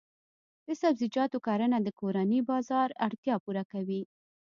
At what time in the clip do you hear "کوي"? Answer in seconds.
3.71-4.01